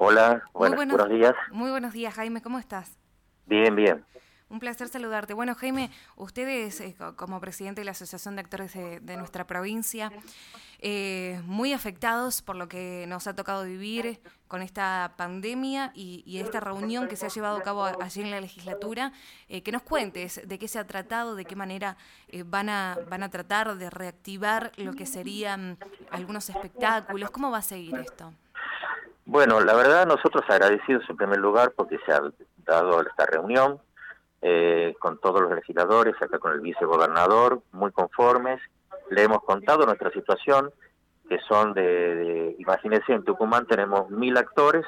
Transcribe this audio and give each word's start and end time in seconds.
Hola, 0.00 0.44
buenas, 0.52 0.76
buenos, 0.76 0.96
buenos 0.96 1.18
días. 1.18 1.34
Muy 1.50 1.70
buenos 1.70 1.92
días, 1.92 2.14
Jaime, 2.14 2.40
¿cómo 2.40 2.60
estás? 2.60 2.96
Bien, 3.46 3.74
bien. 3.74 4.04
Un 4.48 4.60
placer 4.60 4.86
saludarte. 4.86 5.34
Bueno, 5.34 5.56
Jaime, 5.56 5.90
ustedes 6.14 6.80
eh, 6.80 6.94
como 7.16 7.40
presidente 7.40 7.80
de 7.80 7.84
la 7.84 7.90
Asociación 7.90 8.36
de 8.36 8.42
Actores 8.42 8.74
de, 8.74 9.16
nuestra 9.16 9.44
provincia, 9.48 10.12
eh, 10.78 11.42
muy 11.46 11.72
afectados 11.72 12.42
por 12.42 12.54
lo 12.54 12.68
que 12.68 13.06
nos 13.08 13.26
ha 13.26 13.34
tocado 13.34 13.64
vivir 13.64 14.20
con 14.46 14.62
esta 14.62 15.14
pandemia 15.16 15.90
y, 15.96 16.38
esta 16.38 16.60
reunión 16.60 17.08
que 17.08 17.16
se 17.16 17.26
ha 17.26 17.30
llevado 17.30 17.56
a 17.56 17.62
cabo 17.62 17.84
allí 17.84 18.20
en 18.20 18.30
la 18.30 18.40
legislatura, 18.40 19.12
eh, 19.48 19.62
que 19.62 19.72
nos 19.72 19.82
cuentes 19.82 20.40
de 20.46 20.58
qué 20.60 20.68
se 20.68 20.78
ha 20.78 20.86
tratado, 20.86 21.34
de 21.34 21.44
qué 21.44 21.56
manera 21.56 21.96
van, 22.46 22.68
a, 22.68 22.96
van 23.10 23.24
a 23.24 23.30
tratar 23.30 23.76
de 23.76 23.90
reactivar 23.90 24.70
lo 24.76 24.94
que 24.94 25.06
serían 25.06 25.76
algunos 26.12 26.48
espectáculos, 26.48 27.32
¿cómo 27.32 27.50
va 27.50 27.58
a 27.58 27.62
seguir 27.62 27.96
esto? 27.96 28.32
Bueno, 29.30 29.60
la 29.60 29.74
verdad 29.74 30.06
nosotros 30.06 30.42
agradecidos 30.48 31.04
en 31.10 31.18
primer 31.18 31.38
lugar 31.38 31.74
porque 31.76 31.98
se 32.06 32.12
ha 32.12 32.22
dado 32.64 33.02
esta 33.02 33.26
reunión, 33.26 33.78
eh, 34.40 34.94
con 34.98 35.18
todos 35.20 35.42
los 35.42 35.54
legisladores, 35.54 36.14
acá 36.18 36.38
con 36.38 36.52
el 36.52 36.60
vicegobernador, 36.60 37.60
muy 37.72 37.92
conformes. 37.92 38.58
Le 39.10 39.24
hemos 39.24 39.42
contado 39.42 39.84
nuestra 39.84 40.10
situación, 40.12 40.70
que 41.28 41.38
son 41.40 41.74
de, 41.74 42.56
imagínense, 42.58 43.12
en 43.12 43.22
Tucumán 43.22 43.66
tenemos 43.66 44.08
mil 44.08 44.34
actores, 44.38 44.86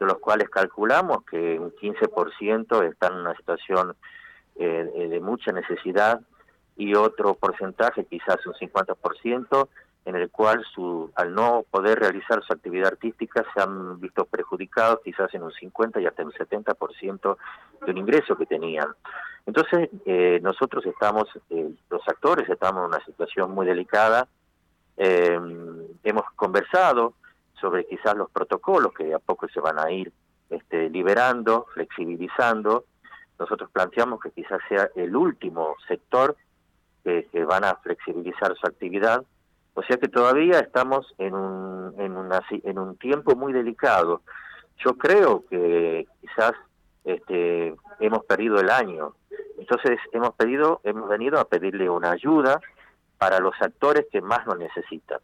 de 0.00 0.06
los 0.06 0.16
cuales 0.16 0.48
calculamos 0.48 1.22
que 1.26 1.58
un 1.58 1.70
15% 1.72 2.90
están 2.90 3.12
en 3.12 3.18
una 3.18 3.36
situación 3.36 3.96
eh, 4.56 5.08
de 5.10 5.20
mucha 5.20 5.52
necesidad 5.52 6.22
y 6.78 6.94
otro 6.94 7.34
porcentaje, 7.34 8.06
quizás 8.06 8.38
un 8.46 8.54
50%, 8.54 9.68
en 10.04 10.16
el 10.16 10.30
cual 10.30 10.64
su, 10.74 11.10
al 11.14 11.34
no 11.34 11.64
poder 11.70 11.98
realizar 11.98 12.42
su 12.44 12.52
actividad 12.52 12.88
artística 12.88 13.44
se 13.54 13.62
han 13.62 13.98
visto 14.00 14.26
perjudicados 14.26 15.00
quizás 15.02 15.32
en 15.34 15.42
un 15.42 15.52
50 15.52 16.00
y 16.00 16.06
hasta 16.06 16.22
un 16.22 16.32
70% 16.32 17.36
de 17.86 17.90
un 17.90 17.98
ingreso 17.98 18.36
que 18.36 18.44
tenían. 18.44 18.88
Entonces, 19.46 19.88
eh, 20.04 20.40
nosotros 20.42 20.84
estamos, 20.84 21.28
eh, 21.50 21.70
los 21.88 22.06
actores 22.06 22.48
estamos 22.48 22.82
en 22.82 22.88
una 22.88 23.04
situación 23.04 23.50
muy 23.52 23.66
delicada. 23.66 24.28
Eh, 24.96 25.38
hemos 26.02 26.24
conversado 26.36 27.14
sobre 27.58 27.86
quizás 27.86 28.14
los 28.14 28.30
protocolos 28.30 28.92
que 28.92 29.14
a 29.14 29.18
poco 29.18 29.48
se 29.48 29.60
van 29.60 29.78
a 29.78 29.90
ir 29.90 30.12
este, 30.50 30.90
liberando, 30.90 31.66
flexibilizando. 31.72 32.84
Nosotros 33.38 33.70
planteamos 33.70 34.20
que 34.20 34.30
quizás 34.30 34.60
sea 34.68 34.90
el 34.96 35.16
último 35.16 35.76
sector 35.88 36.36
que 37.02 37.44
van 37.44 37.64
a 37.64 37.74
flexibilizar 37.74 38.56
su 38.56 38.66
actividad 38.66 39.22
o 39.74 39.82
sea 39.82 39.96
que 39.96 40.08
todavía 40.08 40.60
estamos 40.60 41.14
en 41.18 41.34
un, 41.34 41.94
en, 41.98 42.16
una, 42.16 42.40
en 42.50 42.78
un 42.78 42.96
tiempo 42.96 43.34
muy 43.34 43.52
delicado. 43.52 44.22
Yo 44.78 44.96
creo 44.96 45.44
que 45.50 46.06
quizás 46.20 46.52
este, 47.04 47.74
hemos 48.00 48.24
perdido 48.24 48.58
el 48.60 48.70
año. 48.70 49.14
Entonces 49.58 49.98
hemos 50.12 50.34
pedido, 50.34 50.80
hemos 50.84 51.08
venido 51.08 51.38
a 51.38 51.44
pedirle 51.44 51.88
una 51.90 52.12
ayuda 52.12 52.60
para 53.18 53.40
los 53.40 53.54
actores 53.60 54.06
que 54.10 54.20
más 54.20 54.46
lo 54.46 54.54
necesitan. 54.54 55.18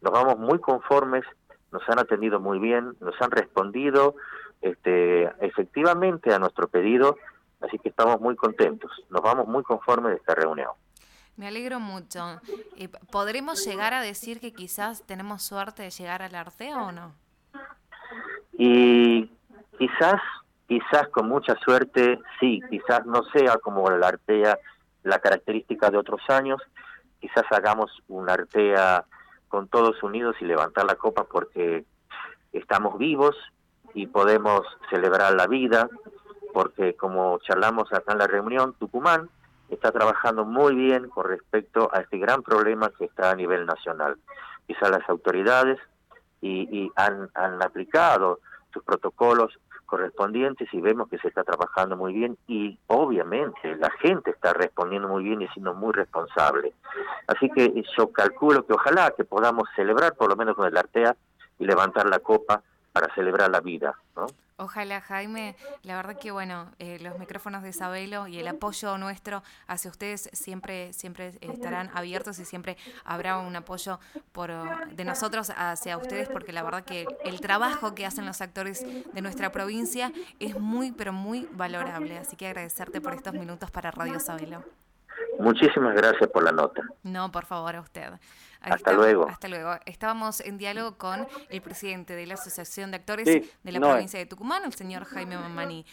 Nos 0.00 0.12
vamos 0.12 0.38
muy 0.38 0.60
conformes, 0.60 1.24
nos 1.72 1.82
han 1.88 1.98
atendido 1.98 2.38
muy 2.38 2.58
bien, 2.58 2.96
nos 3.00 3.20
han 3.20 3.30
respondido 3.30 4.14
este, 4.60 5.24
efectivamente 5.40 6.32
a 6.32 6.38
nuestro 6.38 6.68
pedido, 6.68 7.16
así 7.60 7.78
que 7.78 7.88
estamos 7.88 8.20
muy 8.20 8.36
contentos. 8.36 8.90
Nos 9.10 9.22
vamos 9.22 9.48
muy 9.48 9.62
conformes 9.62 10.12
de 10.12 10.16
esta 10.16 10.34
reunión. 10.34 10.70
Me 11.36 11.46
alegro 11.46 11.80
mucho. 11.80 12.40
¿Podremos 13.10 13.64
llegar 13.66 13.92
a 13.92 14.00
decir 14.00 14.40
que 14.40 14.54
quizás 14.54 15.02
tenemos 15.06 15.42
suerte 15.42 15.82
de 15.82 15.90
llegar 15.90 16.22
al 16.22 16.34
Artea 16.34 16.82
o 16.82 16.92
no? 16.92 17.12
Y 18.52 19.30
quizás, 19.78 20.20
quizás 20.66 21.08
con 21.12 21.28
mucha 21.28 21.54
suerte, 21.62 22.18
sí, 22.40 22.62
quizás 22.70 23.04
no 23.04 23.22
sea 23.34 23.58
como 23.58 23.90
la 23.90 24.08
Artea 24.08 24.58
la 25.02 25.18
característica 25.18 25.90
de 25.90 25.98
otros 25.98 26.22
años, 26.28 26.60
quizás 27.20 27.44
hagamos 27.50 27.90
una 28.08 28.32
Artea 28.32 29.04
con 29.48 29.68
todos 29.68 30.02
unidos 30.02 30.36
y 30.40 30.46
levantar 30.46 30.86
la 30.86 30.96
copa 30.96 31.24
porque 31.24 31.84
estamos 32.52 32.96
vivos 32.98 33.36
y 33.94 34.06
podemos 34.06 34.62
celebrar 34.90 35.34
la 35.34 35.46
vida, 35.46 35.88
porque 36.54 36.94
como 36.94 37.38
charlamos 37.40 37.92
acá 37.92 38.12
en 38.12 38.18
la 38.18 38.26
reunión, 38.26 38.74
Tucumán 38.78 39.28
está 39.70 39.92
trabajando 39.92 40.44
muy 40.44 40.74
bien 40.74 41.08
con 41.08 41.26
respecto 41.26 41.90
a 41.92 42.00
este 42.00 42.18
gran 42.18 42.42
problema 42.42 42.90
que 42.90 43.06
está 43.06 43.30
a 43.30 43.34
nivel 43.34 43.66
nacional. 43.66 44.16
Quizás 44.66 44.90
las 44.90 45.08
autoridades 45.08 45.78
y, 46.40 46.90
han, 46.96 47.28
han 47.34 47.62
aplicado 47.62 48.40
sus 48.72 48.84
protocolos 48.84 49.58
correspondientes 49.86 50.68
y 50.72 50.80
vemos 50.80 51.08
que 51.08 51.18
se 51.18 51.28
está 51.28 51.44
trabajando 51.44 51.96
muy 51.96 52.12
bien 52.12 52.36
y 52.46 52.78
obviamente 52.88 53.76
la 53.76 53.90
gente 54.02 54.30
está 54.30 54.52
respondiendo 54.52 55.08
muy 55.08 55.24
bien 55.24 55.42
y 55.42 55.48
siendo 55.48 55.74
muy 55.74 55.92
responsable. 55.92 56.72
Así 57.26 57.48
que 57.50 57.82
yo 57.96 58.12
calculo 58.12 58.66
que 58.66 58.74
ojalá 58.74 59.12
que 59.16 59.24
podamos 59.24 59.68
celebrar 59.74 60.14
por 60.14 60.28
lo 60.28 60.36
menos 60.36 60.56
con 60.56 60.66
el 60.66 60.76
Artea 60.76 61.16
y 61.58 61.64
levantar 61.64 62.08
la 62.08 62.18
copa 62.18 62.62
para 62.92 63.12
celebrar 63.14 63.50
la 63.50 63.60
vida, 63.60 63.94
¿no? 64.16 64.26
Ojalá, 64.58 65.02
Jaime. 65.02 65.54
La 65.82 65.96
verdad 65.96 66.16
que, 66.18 66.30
bueno, 66.30 66.72
eh, 66.78 66.98
los 67.00 67.18
micrófonos 67.18 67.62
de 67.62 67.68
Isabelo 67.68 68.26
y 68.26 68.38
el 68.38 68.48
apoyo 68.48 68.96
nuestro 68.96 69.42
hacia 69.66 69.90
ustedes 69.90 70.30
siempre 70.32 70.94
siempre 70.94 71.34
estarán 71.42 71.90
abiertos 71.92 72.38
y 72.38 72.46
siempre 72.46 72.78
habrá 73.04 73.36
un 73.36 73.54
apoyo 73.54 74.00
por 74.32 74.50
de 74.94 75.04
nosotros 75.04 75.52
hacia 75.54 75.98
ustedes 75.98 76.30
porque 76.30 76.54
la 76.54 76.62
verdad 76.62 76.84
que 76.84 77.06
el 77.24 77.40
trabajo 77.42 77.94
que 77.94 78.06
hacen 78.06 78.24
los 78.24 78.40
actores 78.40 78.86
de 79.12 79.20
nuestra 79.20 79.52
provincia 79.52 80.10
es 80.40 80.58
muy, 80.58 80.90
pero 80.90 81.12
muy 81.12 81.46
valorable. 81.52 82.16
Así 82.16 82.36
que 82.36 82.46
agradecerte 82.46 83.02
por 83.02 83.12
estos 83.12 83.34
minutos 83.34 83.70
para 83.70 83.90
Radio 83.90 84.16
Isabelo. 84.16 84.64
Muchísimas 85.38 85.94
gracias 85.94 86.30
por 86.30 86.42
la 86.42 86.52
nota. 86.52 86.82
No, 87.02 87.30
por 87.30 87.44
favor, 87.44 87.76
a 87.76 87.80
usted. 87.80 88.10
Hasta 88.72 88.92
luego. 88.92 89.28
Hasta 89.28 89.48
luego. 89.48 89.76
Estábamos 89.86 90.40
en 90.40 90.58
diálogo 90.58 90.98
con 90.98 91.26
el 91.48 91.62
presidente 91.62 92.14
de 92.14 92.26
la 92.26 92.34
Asociación 92.34 92.90
de 92.90 92.96
Actores 92.98 93.26
de 93.26 93.72
la 93.72 93.80
provincia 93.80 94.18
de 94.18 94.26
Tucumán, 94.26 94.64
el 94.64 94.74
señor 94.74 95.04
Jaime 95.04 95.36
Mamani. 95.36 95.84